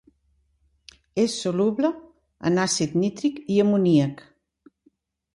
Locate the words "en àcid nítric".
2.51-3.37